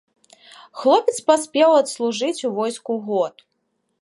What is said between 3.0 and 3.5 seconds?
год.